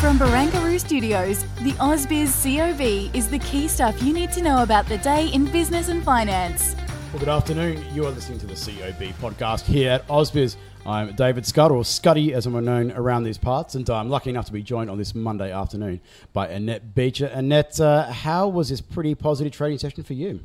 From 0.00 0.16
Barangaroo 0.16 0.78
Studios, 0.78 1.42
the 1.64 1.72
AusBiz 1.72 2.30
COB 2.44 3.12
is 3.16 3.28
the 3.28 3.40
key 3.40 3.66
stuff 3.66 4.00
you 4.00 4.12
need 4.12 4.30
to 4.30 4.40
know 4.40 4.62
about 4.62 4.86
the 4.86 4.98
day 4.98 5.26
in 5.30 5.46
business 5.46 5.88
and 5.88 6.04
finance. 6.04 6.76
Well, 7.12 7.18
good 7.18 7.28
afternoon. 7.28 7.84
You 7.92 8.06
are 8.06 8.12
listening 8.12 8.38
to 8.38 8.46
the 8.46 8.54
COB 8.54 9.12
podcast 9.20 9.62
here 9.62 9.90
at 9.90 10.06
AusBiz. 10.06 10.54
I'm 10.86 11.16
David 11.16 11.44
Scott, 11.44 11.72
or 11.72 11.82
Scuddy 11.82 12.30
as 12.30 12.46
I'm 12.46 12.64
known 12.64 12.92
around 12.92 13.24
these 13.24 13.38
parts, 13.38 13.74
and 13.74 13.90
I'm 13.90 14.08
lucky 14.08 14.30
enough 14.30 14.46
to 14.46 14.52
be 14.52 14.62
joined 14.62 14.88
on 14.88 14.98
this 14.98 15.16
Monday 15.16 15.50
afternoon 15.50 16.00
by 16.32 16.46
Annette 16.46 16.94
Beecher. 16.94 17.26
Annette, 17.26 17.80
uh, 17.80 18.04
how 18.12 18.46
was 18.46 18.68
this 18.68 18.80
pretty 18.80 19.16
positive 19.16 19.52
trading 19.52 19.78
session 19.78 20.04
for 20.04 20.12
you? 20.12 20.38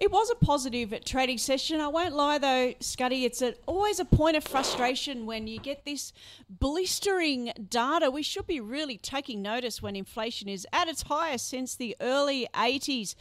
It 0.00 0.10
was 0.10 0.30
a 0.30 0.34
positive 0.34 0.94
trading 1.04 1.36
session. 1.36 1.78
I 1.78 1.88
won't 1.88 2.14
lie 2.14 2.38
though, 2.38 2.72
Scuddy, 2.80 3.24
it's 3.24 3.42
a, 3.42 3.52
always 3.66 4.00
a 4.00 4.06
point 4.06 4.34
of 4.34 4.42
frustration 4.42 5.26
when 5.26 5.46
you 5.46 5.60
get 5.60 5.84
this 5.84 6.14
blistering 6.48 7.52
data. 7.68 8.10
We 8.10 8.22
should 8.22 8.46
be 8.46 8.60
really 8.60 8.96
taking 8.96 9.42
notice 9.42 9.82
when 9.82 9.96
inflation 9.96 10.48
is 10.48 10.66
at 10.72 10.88
its 10.88 11.02
highest 11.02 11.50
since 11.50 11.74
the 11.74 11.94
early 12.00 12.48
80s. 12.54 13.14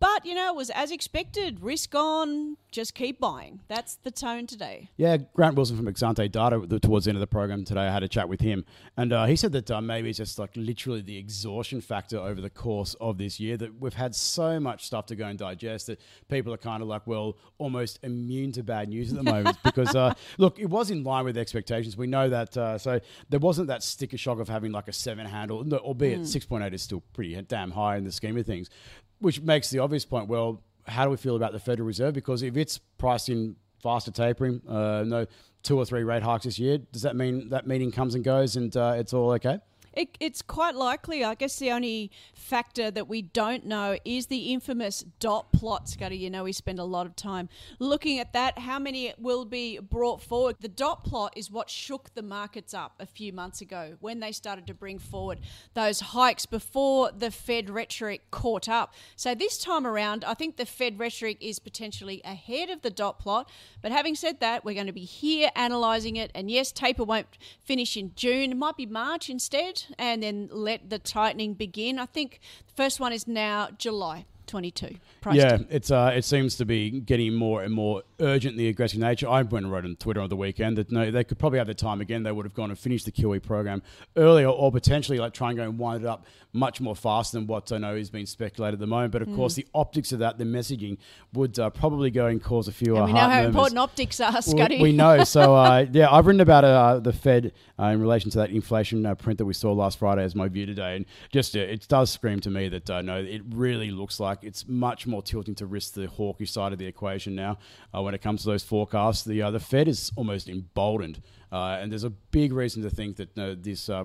But, 0.00 0.24
you 0.24 0.34
know, 0.34 0.48
it 0.48 0.56
was 0.56 0.70
as 0.70 0.90
expected. 0.90 1.62
Risk 1.62 1.94
on, 1.94 2.56
just 2.72 2.94
keep 2.94 3.20
buying. 3.20 3.60
That's 3.68 3.96
the 3.96 4.10
tone 4.10 4.48
today. 4.48 4.90
Yeah, 4.96 5.18
Grant 5.34 5.54
Wilson 5.54 5.76
from 5.76 5.86
Exante 5.86 6.32
Data 6.32 6.66
towards 6.80 7.04
the 7.04 7.10
end 7.10 7.16
of 7.16 7.20
the 7.20 7.26
program 7.28 7.64
today, 7.64 7.82
I 7.82 7.92
had 7.92 8.02
a 8.02 8.08
chat 8.08 8.28
with 8.28 8.40
him, 8.40 8.64
and 8.96 9.12
uh, 9.12 9.26
he 9.26 9.36
said 9.36 9.52
that 9.52 9.70
uh, 9.70 9.80
maybe 9.80 10.08
it's 10.08 10.18
just 10.18 10.38
like 10.40 10.50
literally 10.56 11.02
the 11.02 11.18
exhaustion 11.18 11.80
factor 11.80 12.18
over 12.18 12.40
the 12.40 12.50
course 12.50 12.96
of 13.00 13.18
this 13.18 13.38
year 13.38 13.56
that 13.58 13.80
we've 13.80 13.94
had 13.94 14.14
so 14.14 14.58
much 14.58 14.86
stuff 14.86 15.06
to 15.06 15.14
go 15.14 15.26
and 15.26 15.38
digest 15.38 15.86
that 15.86 16.00
people 16.28 16.52
are 16.52 16.58
kind 16.58 16.82
of 16.82 16.88
like, 16.88 17.06
well, 17.06 17.36
almost 17.58 17.98
immune 18.02 18.52
to 18.52 18.62
bad 18.62 18.88
news 18.88 19.10
at 19.10 19.16
the 19.16 19.22
moment 19.22 19.56
because, 19.64 19.94
uh, 19.94 20.14
look, 20.38 20.58
it 20.58 20.66
was 20.66 20.90
in 20.90 21.04
line 21.04 21.24
with 21.24 21.36
expectations. 21.36 21.96
We 21.96 22.06
know 22.06 22.28
that, 22.28 22.56
uh, 22.56 22.78
so 22.78 23.00
there 23.28 23.40
wasn't 23.40 23.68
that 23.68 23.82
sticker 23.82 24.16
shock 24.16 24.38
of 24.40 24.48
having 24.48 24.72
like 24.72 24.88
a 24.88 24.92
seven 24.92 25.26
handle, 25.26 25.64
no, 25.64 25.78
albeit 25.78 26.20
6.8 26.20 26.72
is 26.72 26.82
still 26.82 27.02
pretty 27.12 27.40
damn 27.42 27.70
high 27.70 27.96
in 27.96 28.04
the 28.04 28.12
scheme 28.12 28.36
of 28.36 28.46
things, 28.46 28.70
which 29.18 29.40
makes 29.40 29.70
the 29.70 29.78
obvious 29.78 30.04
point, 30.04 30.28
well, 30.28 30.62
how 30.86 31.04
do 31.04 31.10
we 31.10 31.16
feel 31.16 31.36
about 31.36 31.52
the 31.52 31.60
Federal 31.60 31.86
Reserve? 31.86 32.14
Because 32.14 32.42
if 32.42 32.56
it's 32.56 32.78
priced 32.98 33.28
in 33.28 33.56
faster 33.82 34.10
tapering, 34.10 34.60
uh, 34.68 35.04
no 35.06 35.26
two 35.62 35.76
or 35.76 35.84
three 35.84 36.02
rate 36.02 36.22
hikes 36.22 36.44
this 36.44 36.58
year, 36.58 36.78
does 36.78 37.02
that 37.02 37.14
mean 37.14 37.48
that 37.50 37.66
meeting 37.66 37.92
comes 37.92 38.14
and 38.14 38.24
goes 38.24 38.56
and 38.56 38.76
uh, 38.76 38.94
it's 38.96 39.12
all 39.12 39.30
okay? 39.32 39.58
It, 39.92 40.16
it's 40.20 40.42
quite 40.42 40.74
likely. 40.74 41.24
I 41.24 41.34
guess 41.34 41.58
the 41.58 41.70
only 41.70 42.10
factor 42.34 42.90
that 42.90 43.08
we 43.08 43.22
don't 43.22 43.66
know 43.66 43.98
is 44.04 44.26
the 44.26 44.52
infamous 44.52 45.04
dot 45.20 45.52
plot, 45.52 45.86
Scuddy. 45.86 46.18
You 46.18 46.30
know, 46.30 46.44
we 46.44 46.52
spend 46.52 46.78
a 46.78 46.84
lot 46.84 47.06
of 47.06 47.14
time 47.14 47.48
looking 47.78 48.18
at 48.18 48.32
that. 48.32 48.58
How 48.60 48.78
many 48.78 49.12
will 49.18 49.44
be 49.44 49.78
brought 49.78 50.22
forward? 50.22 50.56
The 50.60 50.68
dot 50.68 51.04
plot 51.04 51.34
is 51.36 51.50
what 51.50 51.68
shook 51.68 52.14
the 52.14 52.22
markets 52.22 52.72
up 52.72 52.94
a 53.00 53.06
few 53.06 53.32
months 53.32 53.60
ago 53.60 53.96
when 54.00 54.20
they 54.20 54.32
started 54.32 54.66
to 54.68 54.74
bring 54.74 54.98
forward 54.98 55.40
those 55.74 56.00
hikes 56.00 56.46
before 56.46 57.10
the 57.12 57.30
Fed 57.30 57.68
rhetoric 57.68 58.30
caught 58.30 58.68
up. 58.68 58.94
So 59.16 59.34
this 59.34 59.58
time 59.58 59.86
around, 59.86 60.24
I 60.24 60.34
think 60.34 60.56
the 60.56 60.66
Fed 60.66 60.98
rhetoric 60.98 61.38
is 61.40 61.58
potentially 61.58 62.22
ahead 62.24 62.70
of 62.70 62.82
the 62.82 62.90
dot 62.90 63.18
plot. 63.18 63.50
But 63.82 63.92
having 63.92 64.14
said 64.14 64.40
that, 64.40 64.64
we're 64.64 64.74
going 64.74 64.86
to 64.86 64.92
be 64.92 65.04
here 65.04 65.50
analysing 65.54 66.16
it. 66.16 66.30
And 66.34 66.50
yes, 66.50 66.72
taper 66.72 67.04
won't 67.04 67.38
finish 67.60 67.96
in 67.96 68.12
June. 68.14 68.52
It 68.52 68.56
might 68.56 68.76
be 68.76 68.86
March 68.86 69.28
instead 69.28 69.81
and 69.98 70.22
then 70.22 70.48
let 70.52 70.90
the 70.90 70.98
tightening 70.98 71.54
begin. 71.54 71.98
I 71.98 72.06
think 72.06 72.40
the 72.66 72.74
first 72.74 73.00
one 73.00 73.12
is 73.12 73.26
now 73.26 73.68
July 73.78 74.26
22. 74.46 74.96
Priced 75.20 75.38
yeah, 75.38 75.58
it's 75.70 75.90
uh, 75.90 76.12
it 76.14 76.24
seems 76.24 76.56
to 76.56 76.64
be 76.64 77.00
getting 77.00 77.34
more 77.34 77.62
and 77.62 77.72
more 77.72 78.02
urgent 78.22 78.56
the 78.56 78.68
aggressive 78.68 78.98
nature. 78.98 79.28
I 79.28 79.42
went 79.42 79.64
and 79.64 79.72
wrote 79.72 79.84
on 79.84 79.96
Twitter 79.96 80.20
on 80.20 80.28
the 80.28 80.36
weekend 80.36 80.78
that 80.78 80.90
no, 80.90 81.10
they 81.10 81.24
could 81.24 81.38
probably 81.38 81.58
have 81.58 81.66
the 81.66 81.74
time 81.74 82.00
again. 82.00 82.22
They 82.22 82.32
would 82.32 82.46
have 82.46 82.54
gone 82.54 82.70
and 82.70 82.78
finished 82.78 83.04
the 83.04 83.12
QE 83.12 83.42
program 83.42 83.82
earlier, 84.16 84.48
or 84.48 84.72
potentially 84.72 85.18
like 85.18 85.34
try 85.34 85.48
and 85.50 85.56
go 85.56 85.64
and 85.64 85.78
wind 85.78 86.04
it 86.04 86.06
up 86.06 86.26
much 86.54 86.80
more 86.80 86.94
fast 86.94 87.32
than 87.32 87.46
what 87.46 87.72
I 87.72 87.78
know 87.78 87.94
is 87.94 88.10
being 88.10 88.26
speculated 88.26 88.74
at 88.74 88.80
the 88.80 88.86
moment. 88.86 89.12
But 89.12 89.22
of 89.22 89.34
course, 89.34 89.54
the 89.54 89.66
optics 89.74 90.12
of 90.12 90.18
that, 90.20 90.38
the 90.38 90.44
messaging, 90.44 90.98
would 91.32 91.58
uh, 91.58 91.70
probably 91.70 92.10
go 92.10 92.26
and 92.26 92.42
cause 92.42 92.68
a 92.68 92.72
few. 92.72 92.94
And 92.94 93.04
uh, 93.04 93.06
we 93.06 93.12
know 93.12 93.20
how 93.20 93.42
important 93.42 93.78
optics 93.78 94.20
are, 94.20 94.32
Well, 94.32 94.42
Scuddy. 94.42 94.80
We 94.80 94.92
know. 94.92 95.24
So, 95.24 95.54
uh, 95.56 95.86
yeah, 95.90 96.10
I've 96.10 96.26
written 96.26 96.40
about 96.40 96.64
uh, 96.64 97.00
the 97.00 97.12
Fed 97.12 97.52
uh, 97.78 97.86
in 97.86 98.00
relation 98.00 98.30
to 98.30 98.38
that 98.38 98.50
inflation 98.50 99.04
uh, 99.06 99.14
print 99.14 99.38
that 99.38 99.44
we 99.44 99.54
saw 99.54 99.72
last 99.72 99.98
Friday 99.98 100.22
as 100.22 100.34
my 100.34 100.48
view 100.48 100.66
today. 100.66 100.96
And 100.96 101.06
just 101.30 101.56
uh, 101.56 101.60
it 101.60 101.86
does 101.88 102.10
scream 102.10 102.40
to 102.40 102.50
me 102.50 102.68
that 102.68 102.90
uh, 102.90 103.02
no, 103.02 103.16
it 103.16 103.42
really 103.50 103.90
looks 103.90 104.20
like 104.20 104.38
it's 104.42 104.68
much 104.68 105.06
more 105.06 105.22
tilting 105.22 105.54
to 105.56 105.66
risk 105.66 105.94
the 105.94 106.06
hawkish 106.06 106.52
side 106.52 106.72
of 106.72 106.78
the 106.78 106.86
equation 106.86 107.34
now 107.34 107.58
uh, 107.94 108.02
when 108.12 108.16
it 108.16 108.22
comes 108.22 108.42
to 108.42 108.48
those 108.50 108.62
forecasts. 108.62 109.24
The, 109.24 109.40
uh, 109.40 109.50
the 109.50 109.58
Fed 109.58 109.88
is 109.88 110.12
almost 110.16 110.46
emboldened. 110.46 111.22
Uh, 111.50 111.78
and 111.80 111.90
there's 111.90 112.04
a 112.04 112.10
big 112.10 112.52
reason 112.52 112.82
to 112.82 112.90
think 112.90 113.16
that 113.16 113.38
uh, 113.38 113.54
this 113.58 113.88
uh, 113.88 114.04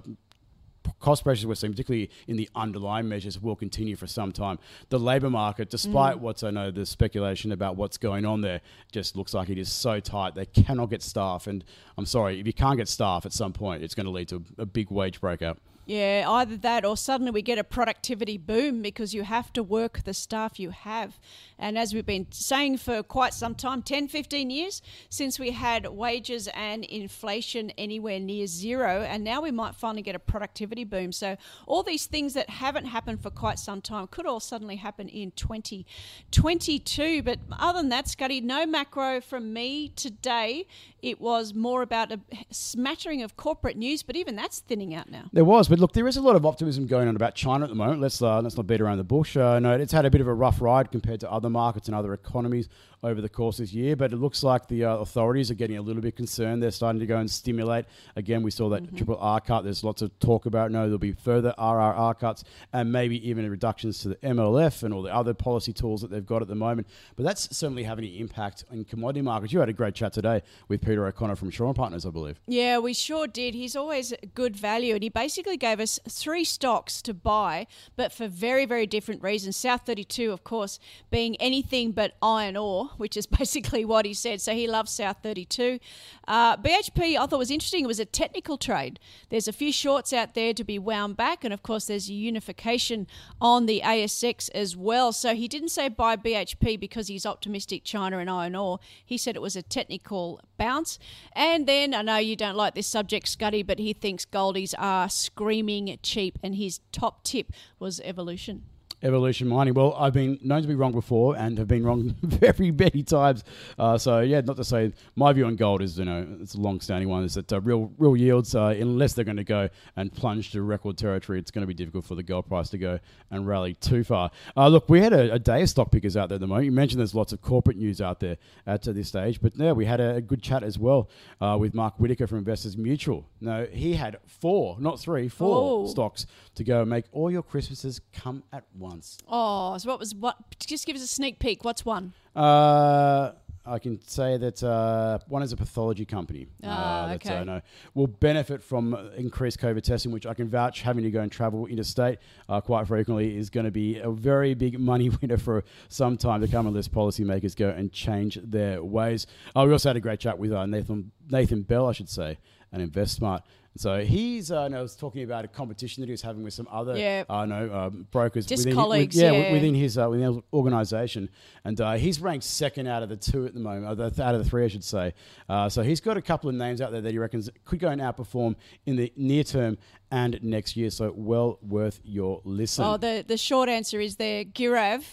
cost 1.02 1.26
pressures 1.26 1.46
we're 1.46 1.56
seeing, 1.56 1.74
particularly 1.74 2.10
in 2.26 2.38
the 2.38 2.50
underlying 2.56 3.10
measures, 3.10 3.38
will 3.42 3.58
continue 3.58 3.98
for 3.98 4.08
some 4.08 4.32
time. 4.32 4.60
The 4.88 4.98
labour 4.98 5.30
market, 5.30 5.70
despite 5.70 6.20
what's 6.20 6.42
I 6.42 6.52
know 6.52 6.72
the 6.72 6.86
speculation 6.86 7.52
about 7.52 7.76
what's 7.76 7.98
going 7.98 8.26
on 8.26 8.40
there, 8.40 8.62
just 8.94 9.18
looks 9.18 9.34
like 9.34 9.50
it 9.50 9.58
is 9.58 9.70
so 9.70 10.00
tight 10.00 10.36
they 10.36 10.46
cannot 10.46 10.90
get 10.90 11.04
staff. 11.04 11.46
And 11.46 11.66
I'm 11.98 12.06
sorry, 12.06 12.40
if 12.40 12.48
you 12.48 12.54
can't 12.54 12.78
get 12.78 12.88
staff 12.88 13.26
at 13.26 13.34
some 13.34 13.52
point, 13.52 13.84
it's 13.84 13.94
going 13.94 14.06
to 14.06 14.12
lead 14.12 14.30
to 14.30 14.42
a 14.58 14.66
big 14.66 14.90
wage 14.90 15.20
breakout. 15.20 15.58
Yeah, 15.88 16.26
either 16.28 16.58
that 16.58 16.84
or 16.84 16.98
suddenly 16.98 17.32
we 17.32 17.42
get 17.42 17.58
a 17.58 17.64
productivity 17.64 18.38
boom 18.38 18.82
because 18.82 19.14
you 19.14 19.24
have 19.24 19.54
to 19.54 19.64
work 19.64 20.04
the 20.04 20.14
staff 20.14 20.60
you 20.60 20.72
have. 20.72 21.18
And 21.58 21.78
as 21.78 21.94
we've 21.94 22.06
been 22.06 22.28
saying 22.30 22.80
for 22.80 23.02
quite 23.02 23.34
some 23.34 23.56
time 23.56 23.82
10, 23.82 24.10
15 24.10 24.50
years 24.50 24.82
since 25.10 25.40
we 25.40 25.52
had 25.52 25.88
wages 25.88 26.50
and 26.54 26.84
inflation 26.84 27.72
anywhere 27.78 28.20
near 28.20 28.48
zero, 28.48 29.02
and 29.02 29.24
now 29.24 29.42
we 29.42 29.50
might 29.50 29.76
finally 29.76 30.02
get 30.02 30.14
a 30.14 30.20
productivity 30.20 30.84
boom. 30.84 31.14
So, 31.14 31.38
all 31.66 31.84
these 31.84 32.06
things 32.06 32.34
that 32.34 32.50
haven't 32.50 32.88
happened 32.88 33.24
for 33.24 33.30
quite 33.30 33.58
some 33.58 33.82
time 33.82 34.08
could 34.08 34.26
all 34.26 34.42
suddenly 34.42 34.76
happen 34.76 35.08
in 35.08 35.32
2022. 35.32 37.24
But 37.24 37.40
other 37.58 37.80
than 37.80 37.90
that, 37.90 38.08
Scuddy, 38.08 38.44
no 38.44 38.66
macro 38.66 39.22
from 39.22 39.54
me 39.54 39.90
today. 39.96 40.68
It 41.02 41.22
was 41.22 41.54
more 41.54 41.84
about 41.84 42.12
a 42.12 42.20
smattering 42.52 43.22
of 43.22 43.38
corporate 43.38 43.78
news, 43.78 44.04
but 44.04 44.16
even 44.16 44.36
that's 44.36 44.60
thinning 44.60 44.94
out 44.94 45.10
now. 45.10 45.30
There 45.32 45.46
was, 45.46 45.68
but 45.68 45.77
look, 45.78 45.94
there 45.94 46.08
is 46.08 46.18
a 46.18 46.22
lot 46.22 46.36
of 46.36 46.46
optimism 46.46 46.88
going 46.88 47.08
on 47.08 47.16
about 47.16 47.36
China 47.36 47.64
at 47.64 47.70
the 47.70 47.76
moment. 47.76 48.02
Let's 48.02 48.22
uh, 48.22 48.42
let's 48.42 48.58
not 48.58 48.68
beat 48.68 48.82
around 48.82 48.98
the 48.98 49.04
bush. 49.04 49.38
Uh, 49.38 49.60
no, 49.60 49.74
it's 49.74 49.92
had 49.92 50.06
a 50.06 50.10
bit 50.10 50.22
of 50.22 50.28
a 50.28 50.34
rough 50.34 50.62
ride 50.62 50.92
compared 50.92 51.20
to 51.22 51.32
other 51.32 51.50
markets 51.50 51.88
and 51.88 51.96
other 51.96 52.14
economies 52.14 52.70
over 53.04 53.22
the 53.22 53.30
course 53.30 53.60
of 53.60 53.64
this 53.64 53.74
year. 53.74 53.96
But 53.96 54.12
it 54.12 54.18
looks 54.18 54.44
like 54.44 54.68
the 54.68 54.86
uh, 54.86 54.98
authorities 54.98 55.52
are 55.52 55.56
getting 55.56 55.78
a 55.78 55.82
little 55.82 56.02
bit 56.02 56.16
concerned. 56.16 56.62
They're 56.62 56.72
starting 56.72 57.00
to 57.00 57.06
go 57.06 57.18
and 57.18 57.30
stimulate. 57.30 57.86
Again, 58.16 58.44
we 58.44 58.52
saw 58.52 58.70
that 58.70 58.96
triple 58.96 59.18
R 59.20 59.40
cut. 59.40 59.64
There's 59.64 59.84
lots 59.84 60.02
of 60.02 60.18
talk 60.20 60.46
about. 60.46 60.72
No, 60.72 60.84
there'll 60.84 60.98
be 60.98 61.14
further 61.14 61.54
RRR 61.58 62.20
cuts 62.20 62.44
and 62.74 62.92
maybe 62.92 63.28
even 63.28 63.50
reductions 63.50 64.00
to 64.00 64.10
the 64.10 64.16
MLF 64.16 64.84
and 64.84 64.94
all 64.94 65.02
the 65.02 65.14
other 65.14 65.34
policy 65.34 65.74
tools 65.74 66.02
that 66.02 66.12
they've 66.12 66.26
got 66.26 66.42
at 66.42 66.48
the 66.48 66.56
moment. 66.56 66.88
But 67.16 67.24
that's 67.24 67.56
certainly 67.56 67.84
having 67.84 68.06
an 68.06 68.14
impact 68.14 68.66
in 68.72 68.84
commodity 68.86 69.22
markets. 69.22 69.54
You 69.54 69.60
had 69.60 69.70
a 69.70 69.74
great 69.74 69.96
chat 69.96 70.14
today 70.14 70.42
with 70.68 70.82
Peter 70.82 71.06
O'Connor 71.06 71.36
from 71.36 71.50
Shaw 71.50 71.68
and 71.68 71.76
Partners, 71.76 72.06
I 72.06 72.10
believe. 72.10 72.40
Yeah, 72.48 72.80
we 72.80 72.94
sure 72.94 73.28
did. 73.28 73.54
He's 73.54 73.76
always 73.76 74.14
good 74.34 74.56
value, 74.56 74.94
and 74.94 75.04
he 75.04 75.10
basically 75.10 75.58
gave 75.68 75.80
us 75.82 76.00
three 76.08 76.46
stocks 76.46 77.02
to 77.02 77.14
buy, 77.14 77.68
but 77.98 78.14
for 78.14 78.28
very, 78.28 78.66
very 78.66 78.88
different 78.88 79.22
reasons. 79.22 79.58
South 79.58 79.82
32, 79.86 80.32
of 80.32 80.44
course, 80.46 80.80
being 81.12 81.36
anything 81.42 81.92
but 81.92 82.16
iron 82.22 82.56
ore, 82.56 82.92
which 82.96 83.18
is 83.18 83.28
basically 83.40 83.84
what 83.84 84.06
he 84.06 84.14
said. 84.14 84.40
So 84.40 84.54
he 84.54 84.66
loves 84.68 84.92
South 84.92 85.18
32. 85.24 85.80
Uh, 86.26 86.56
BHP, 86.58 87.18
I 87.18 87.26
thought 87.26 87.40
was 87.40 87.52
interesting. 87.52 87.84
It 87.84 87.88
was 87.88 88.00
a 88.00 88.06
technical 88.06 88.58
trade. 88.58 89.00
There's 89.30 89.50
a 89.50 89.54
few 89.54 89.74
shorts 89.74 90.14
out 90.14 90.36
there 90.36 90.54
to 90.54 90.64
be 90.64 90.80
wound 90.80 91.18
back, 91.18 91.44
and 91.44 91.54
of 91.54 91.64
course, 91.64 91.86
there's 91.88 92.10
a 92.10 92.14
unification 92.14 93.06
on 93.42 93.66
the 93.66 93.82
ASX 93.84 94.50
as 94.56 94.78
well. 94.78 95.12
So 95.12 95.36
he 95.36 95.50
didn't 95.50 95.70
say 95.70 95.90
buy 95.90 96.16
BHP 96.16 96.80
because 96.80 97.08
he's 97.08 97.26
optimistic 97.26 97.84
China 97.84 98.20
and 98.20 98.30
iron 98.30 98.56
ore. 98.56 98.80
He 99.04 99.18
said 99.18 99.36
it 99.36 99.42
was 99.42 99.58
a 99.58 99.62
technical 99.62 100.40
bounce. 100.58 100.98
And 101.34 101.68
then 101.68 101.94
I 101.94 102.02
know 102.02 102.18
you 102.18 102.36
don't 102.38 102.56
like 102.56 102.74
this 102.74 102.88
subject, 102.88 103.26
Scuddy, 103.28 103.66
but 103.66 103.80
he 103.80 103.92
thinks 103.94 104.26
goldies 104.26 104.74
are 104.78 105.10
screaming 105.10 105.57
cheap, 106.04 106.38
and 106.44 106.56
his 106.56 106.80
top 106.92 107.24
tip 107.24 107.52
was 107.80 108.00
evolution. 108.02 108.64
Evolution 109.04 109.48
Mining. 109.48 109.74
Well, 109.74 109.94
I've 109.94 110.14
been 110.14 110.40
known 110.42 110.62
to 110.64 110.68
be 110.68 110.76
wrong 110.76 110.92
before 110.92 111.38
and 111.38 111.58
have 111.58 111.68
been 111.68 111.84
wrong 111.84 112.16
very 112.22 112.72
many 112.72 113.04
times. 113.04 113.44
Uh, 113.78 113.98
so 113.98 114.22
yeah, 114.22 114.42
not 114.42 114.58
to 114.58 114.64
say 114.64 114.94
my 115.16 115.32
view 115.34 115.46
on 115.46 115.56
gold 115.56 115.82
is 115.82 116.00
you 116.00 116.06
know 116.06 116.26
it's 116.42 116.56
a 116.56 116.60
long-standing 116.60 117.08
one 117.08 117.24
is 117.24 117.36
that 117.36 117.52
uh, 117.54 117.62
real 117.62 117.92
real 117.98 118.18
yields 118.18 118.56
uh, 118.56 118.76
unless 118.80 119.14
they're 119.14 119.26
going 119.26 119.38
to 119.38 119.44
go 119.44 119.70
and 119.96 120.12
plunge 120.12 120.52
to 120.52 120.62
record 120.62 120.98
territory, 120.98 121.40
it's 121.40 121.52
going 121.52 121.62
to 121.62 121.68
be 121.68 121.74
difficult 121.74 122.06
for 122.06 122.16
the 122.16 122.24
gold 122.24 122.48
price 122.48 122.70
to 122.70 122.78
go 122.78 123.00
and 123.30 123.48
rally 123.48 123.76
too 123.76 124.04
far. 124.04 124.32
Uh, 124.56 124.68
look, 124.68 124.90
we 124.90 125.00
had 125.00 125.14
a, 125.14 125.34
a, 125.34 125.40
day 125.40 125.62
of 125.62 125.70
stock 125.70 125.92
pickers 125.92 126.18
out 126.18 126.30
there 126.30 126.36
at 126.36 126.42
the 126.42 126.48
moment. 126.48 126.66
You 126.66 126.72
mentioned 126.72 127.00
there's 127.00 127.16
lots 127.16 127.34
of 127.34 127.42
corporate 127.42 127.78
news 127.78 128.02
out 128.02 128.20
there 128.20 128.38
at 128.66 128.84
this 128.84 129.10
stage, 129.10 129.40
but 129.42 129.56
yeah, 129.56 129.74
we 129.74 129.86
had 129.86 130.00
a, 130.00 130.16
a 130.16 130.22
good 130.22 130.42
chat 130.42 130.64
as 130.64 130.80
well 130.80 131.10
uh, 131.40 131.56
with 131.60 131.74
Mark 131.74 132.00
Whitaker 132.00 132.26
from 132.26 132.40
Investors 132.40 132.76
Mutual. 132.76 133.26
No, 133.42 133.68
he 133.72 133.94
had 133.94 134.18
four, 134.26 134.78
not 134.80 135.00
three, 135.00 135.28
four 135.28 135.84
oh. 135.84 135.88
stocks 135.88 136.26
to 136.56 136.64
go 136.64 136.82
and 136.82 136.90
make 136.90 137.06
all 137.12 137.30
your 137.30 137.44
Christmases 137.44 138.02
come 138.14 138.44
at 138.52 138.64
once. 138.76 138.87
Oh, 139.28 139.78
so 139.78 139.90
what 139.90 140.00
was 140.00 140.16
what? 140.16 140.38
Just 140.60 140.86
give 140.86 140.96
us 140.96 141.04
a 141.04 141.08
sneak 141.08 141.40
peek. 141.40 141.64
What's 141.64 141.86
one? 141.86 142.14
Uh, 142.36 143.32
I 143.68 143.80
can 143.80 144.02
say 144.08 144.38
that 144.38 144.64
uh, 144.64 145.20
one 145.28 145.44
is 145.44 145.52
a 145.52 145.58
pathology 145.58 146.06
company 146.06 146.48
ah, 146.64 147.04
uh, 147.04 147.08
that 147.08 147.26
okay. 147.26 147.44
know, 147.44 147.62
will 147.94 148.08
benefit 148.08 148.64
from 148.64 148.96
increased 149.18 149.60
COVID 149.60 149.82
testing, 149.84 150.12
which 150.12 150.26
I 150.26 150.34
can 150.34 150.48
vouch 150.48 150.82
having 150.82 151.04
to 151.04 151.12
go 151.12 151.20
and 151.20 151.32
travel 151.32 151.66
interstate 151.66 152.20
uh, 152.48 152.62
quite 152.62 152.88
frequently 152.88 153.38
is 153.38 153.50
going 153.50 153.66
to 153.66 153.72
be 153.72 154.00
a 154.00 154.10
very 154.10 154.54
big 154.54 154.80
money 154.92 155.10
winner 155.10 155.38
for 155.38 155.66
some 155.90 156.18
time 156.18 156.42
to 156.42 156.48
come 156.48 156.66
unless 156.66 156.88
policymakers 156.88 157.56
go 157.56 157.70
and 157.70 157.92
change 157.92 158.40
their 158.42 158.82
ways. 158.82 159.28
Uh, 159.56 159.66
we 159.66 159.74
also 159.74 159.90
had 159.90 159.98
a 159.98 160.02
great 160.02 160.22
chat 160.22 160.40
with 160.40 160.54
uh, 160.54 160.66
Nathan 160.66 161.12
Nathan 161.30 161.64
Bell, 161.64 161.88
I 161.88 161.92
should 161.92 162.10
say, 162.10 162.38
and 162.72 162.92
InvestSmart. 162.92 163.42
So 163.78 164.04
he's, 164.04 164.52
uh, 164.52 164.64
I 164.64 164.82
was 164.82 164.96
talking 164.96 165.24
about 165.24 165.46
a 165.46 165.48
competition 165.48 166.02
that 166.02 166.08
he 166.08 166.12
was 166.12 166.22
having 166.22 166.44
with 166.44 166.54
some 166.54 166.68
other, 166.72 166.98
yeah. 166.98 167.24
uh, 167.30 167.46
know, 167.46 167.74
um, 167.74 168.08
brokers, 168.12 168.46
just 168.46 168.66
within, 168.66 168.76
colleagues, 168.76 169.16
with, 169.16 169.24
yeah, 169.24 169.32
yeah, 169.32 169.52
within 169.52 169.76
his 169.76 169.98
uh, 169.98 170.10
within 170.10 170.34
his 170.34 170.44
organisation, 170.54 171.30
and 171.64 171.80
uh, 171.82 171.94
he's 171.94 172.20
ranked 172.20 172.46
second 172.46 172.88
out 172.88 173.04
of 173.04 173.10
the 173.10 173.18
two 173.18 173.46
at 173.46 173.54
the 173.54 173.60
moment, 173.60 174.00
out 174.00 174.36
of 174.36 174.44
the 174.44 174.50
three, 174.50 174.66
I 174.66 174.68
should 174.68 174.84
say. 174.84 175.14
Uh, 175.48 175.70
so 175.70 175.84
he's 175.84 176.02
got 176.02 176.18
a 176.18 176.22
couple 176.22 176.50
of 176.50 176.56
names 176.56 176.82
out 176.82 176.92
there 176.92 177.02
that 177.02 177.12
he 177.12 177.18
reckons 177.18 177.50
could 177.66 177.80
go 177.80 177.90
and 177.90 178.02
outperform 178.02 178.56
in 178.86 178.96
the 178.96 179.12
near 179.16 179.44
term 179.44 179.78
and 180.12 180.42
next 180.44 180.76
year. 180.76 180.90
So 180.90 181.14
well 181.16 181.60
worth 181.62 182.00
your 182.04 182.42
listen. 182.44 182.86
Oh, 182.86 182.98
the 182.98 183.24
the 183.28 183.38
short 183.38 183.70
answer 183.70 184.00
is 184.00 184.16
there, 184.16 184.44
Gaurav 184.44 185.04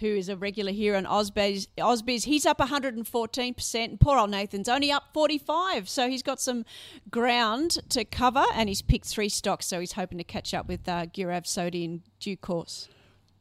who 0.00 0.06
is 0.06 0.28
a 0.28 0.36
regular 0.36 0.72
here 0.72 0.96
on 0.96 1.04
Ausbiz. 1.04 1.68
Ausbiz, 1.78 2.24
he's 2.24 2.46
up 2.46 2.58
114%, 2.58 3.84
and 3.84 4.00
poor 4.00 4.18
old 4.18 4.30
Nathan's 4.30 4.68
only 4.68 4.92
up 4.92 5.04
45. 5.12 5.88
So 5.88 6.08
he's 6.08 6.22
got 6.22 6.40
some 6.40 6.64
ground 7.10 7.78
to 7.90 8.04
cover, 8.04 8.44
and 8.54 8.68
he's 8.68 8.82
picked 8.82 9.06
three 9.06 9.28
stocks, 9.28 9.66
so 9.66 9.80
he's 9.80 9.92
hoping 9.92 10.18
to 10.18 10.24
catch 10.24 10.54
up 10.54 10.68
with 10.68 10.88
uh, 10.88 11.06
Gaurav 11.06 11.44
Sodhi 11.44 11.84
in 11.84 12.02
due 12.20 12.36
course. 12.36 12.88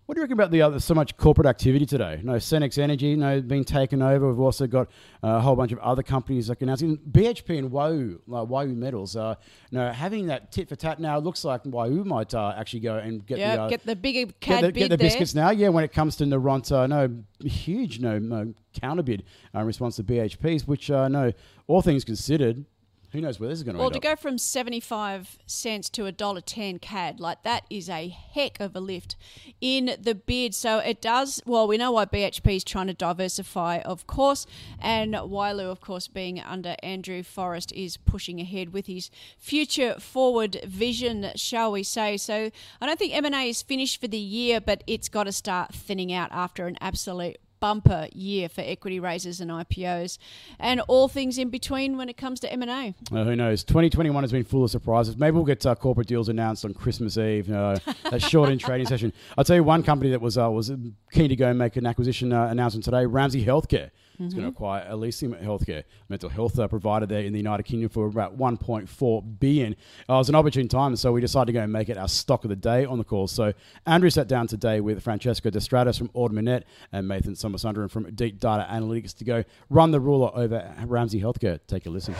What 0.08 0.16
do 0.16 0.20
you 0.20 0.24
reckon 0.24 0.40
about 0.40 0.52
the 0.52 0.62
other 0.62 0.80
so 0.80 0.94
much 0.94 1.18
corporate 1.18 1.48
activity 1.48 1.86
today? 1.86 2.22
No, 2.24 2.36
Senex 2.36 2.78
Energy, 2.78 3.18
no, 3.18 3.42
being 3.42 3.66
taken 3.66 4.02
over. 4.02 4.30
We've 4.30 4.40
also 4.40 4.66
got 4.66 4.88
uh, 5.22 5.32
a 5.32 5.40
whole 5.42 5.58
bunch 5.58 5.74
of 5.74 5.80
other 5.80 6.02
companies 6.02 6.48
like 6.48 6.62
announcing 6.62 6.98
BHP 7.12 7.60
and 7.60 7.70
Wyloo, 7.70 8.20
like 8.26 8.48
Wyloo 8.48 8.74
Metals. 8.74 9.18
Uh, 9.18 9.36
you 9.70 9.78
know, 9.78 9.92
having 9.92 10.28
that 10.28 10.54
tit 10.54 10.70
for 10.70 10.78
tat 10.78 11.02
now, 11.02 11.18
it 11.18 11.26
looks 11.26 11.44
like 11.44 11.66
Wyloo 11.66 12.06
might 12.06 12.34
uh, 12.34 12.54
actually 12.56 12.80
go 12.80 12.96
and 12.96 13.26
get 13.26 13.38
yep, 13.38 13.58
the 13.58 13.62
uh, 13.64 13.68
get 13.68 13.86
the 13.86 13.96
bigger 13.98 14.32
get 14.40 14.62
the, 14.62 14.72
get 14.72 14.90
the 14.92 14.98
biscuits 14.98 15.36
now. 15.36 15.50
Yeah, 15.50 15.68
when 15.68 15.84
it 15.84 15.92
comes 15.92 16.16
to 16.16 16.24
Noront, 16.24 16.72
no 16.88 17.46
huge 17.46 18.00
no, 18.00 18.18
no 18.18 18.54
counterbid 18.80 19.24
uh, 19.54 19.60
in 19.60 19.66
response 19.66 19.98
to 19.98 20.06
BHP's, 20.06 20.66
which 20.66 20.90
uh, 20.90 21.10
no, 21.10 21.34
all 21.68 21.82
things 21.82 22.06
considered, 22.06 22.64
who 23.12 23.22
knows 23.22 23.40
where 23.40 23.48
this 23.48 23.60
is 23.60 23.64
going 23.64 23.76
to 23.76 23.80
well, 23.80 23.90
to 23.90 24.00
go 24.00 24.16
from 24.16 24.38
75 24.38 25.38
cents 25.46 25.90
to 25.92 26.06
a 26.06 26.12
dollar 26.12 26.42
10 26.42 26.80
CAD, 26.80 27.20
like 27.20 27.44
that 27.44 27.64
is 27.70 27.90
a 27.90 28.10
heck 28.10 28.60
of 28.60 28.76
a 28.76 28.80
lift 28.80 29.16
in 29.62 29.96
the 30.00 30.14
bid. 30.14 30.54
So 30.54 30.80
it 30.80 31.02
does, 31.02 31.42
well, 31.46 31.68
we 31.68 31.78
know 31.78 31.92
why 31.92 32.06
BHP 32.06 32.58
is 32.58 32.64
trying 32.64 32.88
to 32.88 32.94
diversify, 32.94 33.80
of 33.80 34.08
course, 34.08 34.46
and 34.80 35.14
Wyloo, 35.14 35.72
of 35.72 35.80
course, 35.80 36.08
being 36.08 36.40
under 36.40 36.76
Andrew 36.84 37.24
Forrest, 37.24 37.72
is 37.72 37.96
pushing 37.96 38.42
ahead 38.42 38.74
with 38.74 38.88
his 38.88 39.10
future 39.38 39.96
forward 40.00 40.60
vision, 40.66 41.32
shall 41.36 41.72
we 41.72 41.84
say. 41.84 42.18
So 42.18 42.52
I 42.82 42.86
don't 42.86 43.00
think 43.00 43.16
M&A 43.16 43.50
is 43.50 43.62
finished 43.62 44.02
for 44.02 44.08
the 44.08 44.18
year, 44.18 44.60
but 44.60 44.84
it's 44.86 45.08
got 45.08 45.24
to 45.24 45.32
start 45.32 45.74
thinning 45.74 46.12
out 46.12 46.32
after 46.34 46.68
an 46.68 46.78
absolute 46.82 47.38
bumper 47.60 48.08
year 48.14 48.50
for 48.50 48.62
equity 48.62 49.00
raises 49.00 49.42
and 49.42 49.52
IPOs, 49.52 50.18
and 50.60 50.82
all 50.88 51.08
things 51.08 51.38
in 51.38 51.50
between 51.50 51.98
when 51.98 52.10
it 52.10 52.18
comes 52.18 52.40
to 52.42 52.52
M 52.52 52.62
and 52.62 52.72
A. 52.72 53.16
Uh, 53.16 53.24
who 53.24 53.36
knows? 53.36 53.64
2021 53.64 54.24
has 54.24 54.32
been 54.32 54.44
full 54.44 54.64
of 54.64 54.72
surprises. 54.72 55.18
Maybe 55.18 55.36
we'll 55.36 55.46
get 55.46 55.66
uh, 55.66 55.76
corporate 55.76 56.08
deals 56.08 56.30
announced 56.30 56.66
on 56.66 56.74
Christmas 56.74 57.18
Eve. 57.18 57.52
Uh, 57.52 57.78
that 58.10 58.22
short 58.30 58.50
in 58.50 58.58
trading 58.58 58.88
session. 58.88 59.14
I'll 59.38 59.44
tell 59.44 59.56
you 59.56 59.64
one 59.64 59.84
company 59.84 60.12
that 60.12 60.22
was 60.22 60.38
uh, 60.38 60.50
was 60.50 60.72
keen 61.12 61.30
to 61.30 61.36
go 61.36 61.50
and 61.50 61.60
make 61.60 61.76
an 61.76 61.86
acquisition 61.86 62.34
uh, 62.34 62.48
announcement 62.48 62.86
today. 62.86 63.06
Ramsay 63.06 63.46
Healthcare. 63.46 63.92
It's 64.20 64.34
going 64.34 64.46
to 64.46 64.50
acquire 64.50 64.88
Elysium 64.90 65.36
Healthcare, 65.36 65.84
mental 66.10 66.30
health 66.30 66.58
uh, 66.58 66.68
provider 66.68 67.06
there 67.06 67.22
in 67.22 67.34
the 67.34 67.38
United 67.38 67.64
Kingdom 67.64 67.90
for 67.90 68.08
about 68.08 68.36
1.4 68.36 69.40
billion. 69.40 69.76
Uh, 70.10 70.14
it 70.14 70.18
was 70.18 70.30
an 70.30 70.36
opportune 70.36 70.68
time, 70.68 70.96
so 70.96 71.12
we 71.12 71.22
decided 71.22 71.48
to 71.48 71.54
go 71.54 71.62
and 71.62 71.72
make 71.72 71.88
it 71.90 71.98
our 71.98 72.08
stock 72.08 72.44
of 72.44 72.50
the 72.50 72.56
day 72.56 72.84
on 72.84 72.98
the 72.98 73.04
call. 73.04 73.28
So 73.28 73.54
Andrew 73.86 74.10
sat 74.10 74.28
down 74.28 74.48
today 74.48 74.82
with 74.82 75.04
Francesco 75.04 75.52
Destratus 75.52 76.00
from 76.00 76.10
Ord 76.14 76.32
Minnett 76.32 76.64
and 76.92 77.08
Nathan 77.08 77.34
Somasundaram 77.34 77.92
from 77.92 78.12
Deep 78.16 78.40
Data 78.40 78.66
Analytics 78.68 79.16
to 79.18 79.24
go 79.24 79.44
run 79.70 79.92
the 79.92 80.00
ruler 80.00 80.32
over 80.34 80.74
Ramsay 80.86 81.22
Healthcare. 81.22 81.60
Take 81.68 81.86
a 81.86 81.92
listen. 81.92 82.16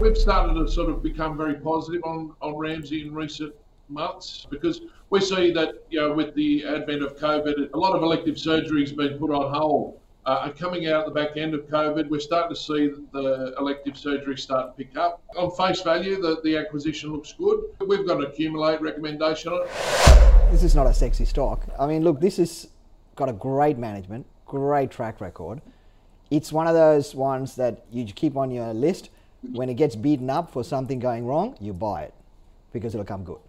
We've 0.00 0.18
started 0.18 0.54
to 0.54 0.68
sort 0.70 0.90
of 0.90 1.02
become 1.02 1.38
very 1.38 1.54
positive 1.54 2.02
on, 2.04 2.34
on 2.42 2.56
Ramsay 2.56 3.06
in 3.06 3.14
recent 3.14 3.54
months 3.88 4.46
because 4.50 4.82
we 5.08 5.20
see 5.20 5.52
that 5.52 5.84
you 5.88 6.00
know 6.00 6.12
with 6.12 6.34
the 6.34 6.66
advent 6.66 7.02
of 7.02 7.16
COVID, 7.16 7.72
a 7.72 7.78
lot 7.78 7.94
of 7.94 8.02
elective 8.02 8.38
surgery 8.38 8.82
has 8.82 8.92
been 8.92 9.18
put 9.18 9.30
on 9.30 9.54
hold. 9.54 10.00
Uh, 10.26 10.50
coming 10.58 10.86
out 10.86 11.04
the 11.04 11.10
back 11.10 11.36
end 11.36 11.52
of 11.52 11.68
COVID, 11.68 12.08
we're 12.08 12.18
starting 12.18 12.54
to 12.54 12.58
see 12.58 12.90
the 13.12 13.54
elective 13.58 13.94
surgery 13.94 14.38
start 14.38 14.74
to 14.74 14.84
pick 14.84 14.96
up. 14.96 15.22
On 15.36 15.50
face 15.50 15.82
value, 15.82 16.18
the, 16.18 16.40
the 16.42 16.56
acquisition 16.56 17.12
looks 17.12 17.34
good. 17.34 17.62
We've 17.86 18.06
got 18.06 18.16
an 18.16 18.24
accumulate 18.24 18.80
recommendation 18.80 19.52
on 19.52 19.66
it. 19.66 20.50
This 20.50 20.62
is 20.62 20.74
not 20.74 20.86
a 20.86 20.94
sexy 20.94 21.26
stock. 21.26 21.66
I 21.78 21.86
mean, 21.86 22.04
look, 22.04 22.20
this 22.22 22.38
has 22.38 22.68
got 23.16 23.28
a 23.28 23.34
great 23.34 23.76
management, 23.76 24.24
great 24.46 24.90
track 24.90 25.20
record. 25.20 25.60
It's 26.30 26.50
one 26.50 26.66
of 26.66 26.74
those 26.74 27.14
ones 27.14 27.54
that 27.56 27.84
you 27.92 28.06
keep 28.06 28.34
on 28.34 28.50
your 28.50 28.72
list. 28.72 29.10
When 29.52 29.68
it 29.68 29.74
gets 29.74 29.94
beaten 29.94 30.30
up 30.30 30.50
for 30.50 30.64
something 30.64 31.00
going 31.00 31.26
wrong, 31.26 31.54
you 31.60 31.74
buy 31.74 32.04
it 32.04 32.14
because 32.72 32.94
it'll 32.94 33.04
come 33.04 33.24
good. 33.24 33.40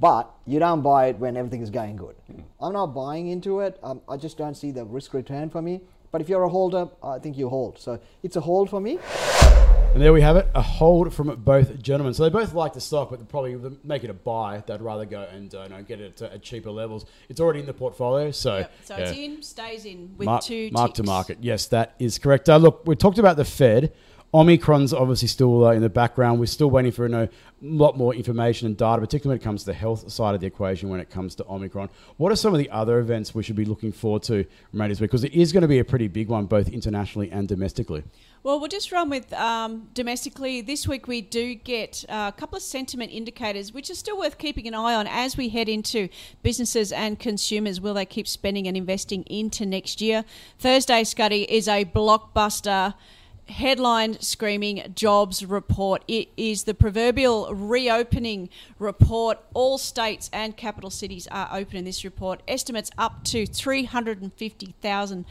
But 0.00 0.30
you 0.46 0.58
don't 0.58 0.80
buy 0.80 1.08
it 1.08 1.18
when 1.18 1.36
everything 1.36 1.60
is 1.60 1.68
going 1.68 1.96
good. 1.96 2.16
I'm 2.62 2.72
not 2.72 2.94
buying 2.94 3.28
into 3.28 3.60
it. 3.60 3.78
Um, 3.82 4.00
I 4.08 4.16
just 4.16 4.38
don't 4.38 4.54
see 4.54 4.70
the 4.70 4.86
risk 4.86 5.12
return 5.12 5.50
for 5.50 5.60
me. 5.60 5.82
But 6.14 6.20
if 6.20 6.28
you're 6.28 6.44
a 6.44 6.48
holder, 6.48 6.88
I 7.02 7.18
think 7.18 7.36
you 7.36 7.48
hold. 7.48 7.76
So 7.76 7.98
it's 8.22 8.36
a 8.36 8.40
hold 8.40 8.70
for 8.70 8.80
me. 8.80 9.00
And 9.92 10.00
there 10.00 10.12
we 10.12 10.20
have 10.20 10.36
it, 10.36 10.48
a 10.54 10.62
hold 10.62 11.12
from 11.12 11.34
both 11.42 11.82
gentlemen. 11.82 12.14
So 12.14 12.22
they 12.22 12.28
both 12.28 12.54
like 12.54 12.72
the 12.72 12.80
stock, 12.80 13.10
but 13.10 13.28
probably 13.28 13.56
make 13.82 14.04
it 14.04 14.10
a 14.10 14.14
buy. 14.14 14.62
They'd 14.64 14.80
rather 14.80 15.06
go 15.06 15.22
and 15.22 15.52
uh, 15.52 15.66
know, 15.66 15.82
get 15.82 16.00
it 16.00 16.22
at 16.22 16.40
cheaper 16.40 16.70
levels. 16.70 17.04
It's 17.28 17.40
already 17.40 17.58
in 17.58 17.66
the 17.66 17.74
portfolio, 17.74 18.30
so 18.30 18.58
yep. 18.58 18.72
so 18.84 18.96
yeah. 18.96 19.02
it's 19.02 19.18
in, 19.18 19.42
stays 19.42 19.86
in 19.86 20.14
with 20.16 20.26
mark, 20.26 20.44
two 20.44 20.70
mark 20.70 20.90
ticks. 20.90 20.96
to 20.98 21.02
market. 21.02 21.38
Yes, 21.40 21.66
that 21.66 21.96
is 21.98 22.16
correct. 22.20 22.48
Uh, 22.48 22.58
look, 22.58 22.86
we 22.86 22.94
talked 22.94 23.18
about 23.18 23.36
the 23.36 23.44
Fed. 23.44 23.92
Omicron's 24.34 24.92
obviously 24.92 25.28
still 25.28 25.64
uh, 25.64 25.70
in 25.70 25.80
the 25.80 25.88
background. 25.88 26.40
We're 26.40 26.46
still 26.46 26.68
waiting 26.68 26.90
for 26.90 27.06
a 27.06 27.28
lot 27.62 27.96
more 27.96 28.12
information 28.12 28.66
and 28.66 28.76
data, 28.76 29.00
particularly 29.00 29.38
when 29.38 29.40
it 29.40 29.44
comes 29.44 29.60
to 29.60 29.66
the 29.66 29.74
health 29.74 30.10
side 30.10 30.34
of 30.34 30.40
the 30.40 30.46
equation 30.48 30.88
when 30.88 30.98
it 30.98 31.08
comes 31.08 31.36
to 31.36 31.46
Omicron. 31.46 31.88
What 32.16 32.32
are 32.32 32.36
some 32.36 32.52
of 32.52 32.58
the 32.58 32.68
other 32.70 32.98
events 32.98 33.32
we 33.32 33.44
should 33.44 33.54
be 33.54 33.64
looking 33.64 33.92
forward 33.92 34.24
to 34.24 34.44
remaining 34.72 34.90
this 34.90 35.00
week? 35.00 35.10
Because 35.12 35.22
it 35.22 35.34
is 35.34 35.52
going 35.52 35.62
to 35.62 35.68
be 35.68 35.78
a 35.78 35.84
pretty 35.84 36.08
big 36.08 36.28
one, 36.28 36.46
both 36.46 36.68
internationally 36.68 37.30
and 37.30 37.46
domestically. 37.46 38.02
Well, 38.42 38.58
we'll 38.58 38.68
just 38.68 38.90
run 38.90 39.08
with 39.08 39.32
um, 39.34 39.88
domestically. 39.94 40.62
This 40.62 40.88
week 40.88 41.06
we 41.06 41.20
do 41.20 41.54
get 41.54 42.04
uh, 42.08 42.32
a 42.34 42.38
couple 42.38 42.56
of 42.56 42.62
sentiment 42.64 43.12
indicators, 43.12 43.72
which 43.72 43.88
are 43.88 43.94
still 43.94 44.18
worth 44.18 44.38
keeping 44.38 44.66
an 44.66 44.74
eye 44.74 44.96
on 44.96 45.06
as 45.06 45.36
we 45.36 45.48
head 45.48 45.68
into 45.68 46.08
businesses 46.42 46.90
and 46.90 47.20
consumers. 47.20 47.80
Will 47.80 47.94
they 47.94 48.04
keep 48.04 48.26
spending 48.26 48.66
and 48.66 48.76
investing 48.76 49.22
into 49.24 49.64
next 49.64 50.00
year? 50.00 50.24
Thursday, 50.58 51.02
Scuddy, 51.02 51.46
is 51.48 51.68
a 51.68 51.84
blockbuster 51.84 52.94
headline 53.48 54.20
screaming 54.20 54.92
jobs 54.94 55.44
report. 55.44 56.04
It 56.08 56.28
is 56.36 56.64
the 56.64 56.74
proverbial 56.74 57.54
reopening 57.54 58.48
report. 58.78 59.38
All 59.54 59.78
states 59.78 60.30
and 60.32 60.56
capital 60.56 60.90
cities 60.90 61.26
are 61.30 61.48
open 61.52 61.76
in 61.76 61.84
this 61.84 62.04
report. 62.04 62.42
Estimates 62.48 62.90
up 62.98 63.24
to 63.24 63.46
350,000 63.46 65.24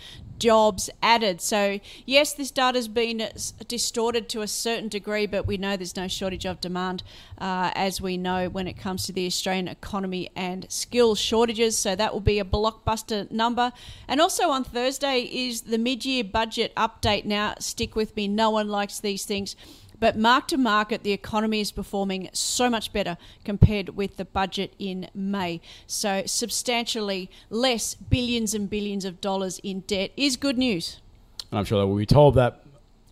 jobs 0.43 0.89
added. 1.01 1.39
So, 1.39 1.79
yes, 2.05 2.33
this 2.33 2.51
data 2.51 2.77
has 2.77 2.89
been 2.89 3.29
distorted 3.69 4.27
to 4.29 4.41
a 4.41 4.47
certain 4.47 4.89
degree, 4.89 5.25
but 5.25 5.47
we 5.47 5.55
know 5.55 5.77
there's 5.77 5.95
no 5.95 6.09
shortage 6.09 6.45
of 6.45 6.59
demand, 6.59 7.01
uh, 7.37 7.71
as 7.75 8.01
we 8.01 8.17
know 8.17 8.49
when 8.49 8.67
it 8.67 8.73
comes 8.73 9.05
to 9.05 9.13
the 9.13 9.25
Australian 9.25 9.69
economy 9.69 10.29
and 10.35 10.65
skill 10.69 11.15
shortages. 11.15 11.77
So, 11.77 11.95
that 11.95 12.11
will 12.11 12.19
be 12.19 12.39
a 12.39 12.43
blockbuster 12.43 13.31
number. 13.31 13.71
And 14.05 14.19
also 14.19 14.49
on 14.49 14.65
Thursday 14.65 15.21
is 15.21 15.61
the 15.61 15.77
mid 15.77 16.03
year 16.03 16.25
budget 16.25 16.75
update. 16.75 17.23
Now, 17.23 17.55
stick 17.59 17.95
with 17.95 18.13
me, 18.17 18.27
no 18.27 18.49
one 18.49 18.67
likes 18.67 18.99
these 18.99 19.23
things 19.23 19.55
But 20.03 20.17
mark 20.17 20.49
to 20.49 20.57
market, 20.57 21.03
the 21.03 21.13
economy 21.13 21.61
is 21.61 21.71
performing 21.71 22.27
so 22.33 22.69
much 22.69 22.91
better 22.91 23.15
compared 23.45 23.95
with 23.95 24.17
the 24.17 24.25
budget 24.25 24.73
in 24.77 25.09
May. 25.13 25.61
So 25.87 26.23
substantially 26.25 27.31
less 27.49 27.95
billions 27.95 28.53
and 28.53 28.69
billions 28.69 29.05
of 29.05 29.21
dollars 29.21 29.59
in 29.63 29.79
debt 29.87 30.11
is 30.17 30.35
good 30.35 30.57
news. 30.57 30.99
And 31.51 31.57
I'm 31.57 31.63
sure 31.63 31.79
that 31.79 31.87
we'll 31.87 31.95
be 31.95 32.05
told 32.05 32.35
that 32.35 32.62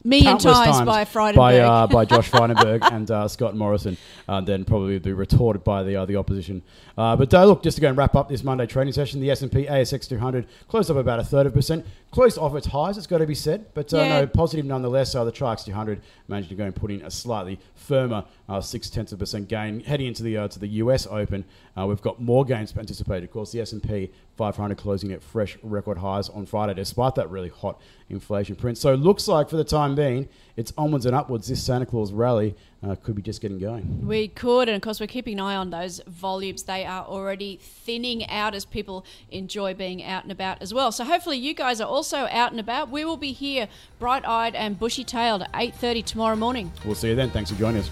Million 0.03 0.37
by 0.37 1.05
Frydenberg. 1.05 1.35
by, 1.35 1.59
uh, 1.59 1.87
by 1.97 2.05
Josh 2.05 2.29
Frydenberg 2.31 2.81
and 2.91 3.09
uh, 3.11 3.27
Scott 3.27 3.55
Morrison, 3.55 3.97
uh, 4.27 4.41
then 4.41 4.65
probably 4.65 4.97
be 4.99 5.13
retorted 5.13 5.63
by 5.63 5.83
the 5.83 5.95
uh, 5.95 6.05
the 6.05 6.15
opposition. 6.15 6.61
Uh, 6.97 7.15
but 7.15 7.33
uh, 7.33 7.45
look, 7.45 7.63
just 7.63 7.75
to 7.77 7.81
go 7.81 7.87
and 7.89 7.97
wrap 7.97 8.15
up 8.15 8.27
this 8.29 8.43
Monday 8.43 8.65
trading 8.65 8.93
session, 8.93 9.21
the 9.21 9.29
S 9.31 9.41
and 9.41 9.51
P 9.51 9.65
ASX 9.65 10.07
200 10.09 10.47
closed 10.67 10.89
up 10.89 10.97
about 10.97 11.19
a 11.19 11.23
third 11.23 11.45
of 11.45 11.53
a 11.53 11.55
percent, 11.55 11.85
closed 12.11 12.37
off 12.37 12.55
its 12.55 12.67
highs. 12.67 12.97
It's 12.97 13.07
got 13.07 13.19
to 13.19 13.27
be 13.27 13.35
said, 13.35 13.65
but 13.73 13.93
uh, 13.93 13.97
Yeah. 13.97 14.19
no 14.21 14.27
positive 14.27 14.65
nonetheless. 14.65 15.13
Uh, 15.15 15.23
the 15.23 15.31
Tri-X 15.31 15.63
200 15.65 16.01
managed 16.27 16.49
to 16.49 16.55
go 16.55 16.63
and 16.65 16.75
put 16.75 16.91
in 16.91 17.01
a 17.03 17.11
slightly 17.11 17.59
firmer 17.75 18.25
uh, 18.49 18.59
six 18.61 18.89
tenths 18.89 19.11
of 19.11 19.19
a 19.19 19.21
percent 19.21 19.47
gain 19.47 19.81
heading 19.81 20.07
into 20.07 20.23
the 20.23 20.37
uh, 20.37 20.47
to 20.47 20.59
the 20.59 20.67
US 20.67 21.07
Open. 21.07 21.45
Uh, 21.77 21.85
we've 21.85 22.01
got 22.01 22.21
more 22.21 22.43
gains 22.43 22.75
anticipated. 22.75 23.23
Of 23.25 23.31
course, 23.31 23.51
the 23.51 23.61
S 23.61 23.71
and 23.71 23.81
P 23.83 24.11
500 24.41 24.75
closing 24.75 25.11
at 25.11 25.21
fresh 25.21 25.55
record 25.61 25.99
highs 25.99 26.27
on 26.27 26.47
Friday, 26.47 26.73
despite 26.73 27.13
that 27.13 27.29
really 27.29 27.49
hot 27.49 27.79
inflation 28.09 28.55
print. 28.55 28.75
So 28.75 28.91
it 28.91 28.97
looks 28.97 29.27
like 29.27 29.49
for 29.49 29.55
the 29.55 29.63
time 29.63 29.93
being, 29.93 30.27
it's 30.57 30.73
onwards 30.79 31.05
and 31.05 31.15
upwards. 31.15 31.47
This 31.47 31.61
Santa 31.61 31.85
Claus 31.85 32.11
rally 32.11 32.55
uh, 32.81 32.95
could 32.95 33.13
be 33.13 33.21
just 33.21 33.39
getting 33.39 33.59
going. 33.59 34.07
We 34.07 34.29
could, 34.29 34.67
and 34.67 34.75
of 34.75 34.81
course, 34.81 34.99
we're 34.99 35.05
keeping 35.05 35.35
an 35.35 35.41
eye 35.41 35.55
on 35.55 35.69
those 35.69 36.01
volumes. 36.07 36.63
They 36.63 36.83
are 36.83 37.05
already 37.05 37.59
thinning 37.61 38.27
out 38.31 38.55
as 38.55 38.65
people 38.65 39.05
enjoy 39.29 39.75
being 39.75 40.03
out 40.03 40.23
and 40.23 40.31
about 40.31 40.59
as 40.59 40.73
well. 40.73 40.91
So 40.91 41.03
hopefully, 41.03 41.37
you 41.37 41.53
guys 41.53 41.79
are 41.79 41.87
also 41.87 42.27
out 42.31 42.49
and 42.49 42.59
about. 42.59 42.89
We 42.89 43.05
will 43.05 43.17
be 43.17 43.33
here, 43.33 43.67
bright-eyed 43.99 44.55
and 44.55 44.79
bushy-tailed, 44.79 45.43
at 45.43 45.51
eight 45.53 45.75
thirty 45.75 46.01
tomorrow 46.01 46.35
morning. 46.35 46.71
We'll 46.83 46.95
see 46.95 47.09
you 47.09 47.15
then. 47.15 47.29
Thanks 47.29 47.51
for 47.51 47.59
joining 47.59 47.81
us. 47.81 47.91